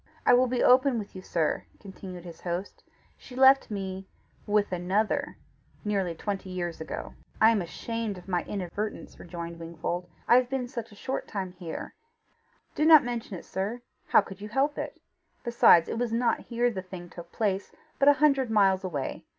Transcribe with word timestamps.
"I 0.25 0.33
will 0.33 0.47
be 0.47 0.63
open 0.63 0.97
with 0.97 1.15
you 1.15 1.21
sir," 1.21 1.65
continued 1.79 2.25
his 2.25 2.41
host: 2.41 2.83
"she 3.19 3.35
left 3.35 3.69
me 3.69 4.07
with 4.47 4.71
another 4.71 5.37
nearly 5.85 6.15
twenty 6.15 6.49
years 6.49 6.81
ago." 6.81 7.13
"I 7.39 7.51
am 7.51 7.61
ashamed 7.61 8.17
of 8.17 8.27
my 8.27 8.41
inadvertence," 8.45 9.19
rejoined 9.19 9.59
Wingfold. 9.59 10.09
"I 10.27 10.37
have 10.37 10.49
been 10.49 10.67
such 10.67 10.91
a 10.91 10.95
short 10.95 11.27
time 11.27 11.51
here, 11.51 11.93
and" 11.93 12.75
"Do 12.77 12.83
not 12.87 13.03
mention 13.03 13.37
it, 13.37 13.45
sir. 13.45 13.83
How 14.07 14.21
could 14.21 14.41
you 14.41 14.49
help 14.49 14.79
it? 14.79 14.99
Besides, 15.43 15.87
it 15.87 15.99
was 15.99 16.11
not 16.11 16.39
here 16.39 16.71
the 16.71 16.81
thing 16.81 17.07
took 17.07 17.31
place, 17.31 17.71
but 17.99 18.07
a 18.09 18.13
hundred 18.13 18.49
miles 18.49 18.83
away. 18.83 19.23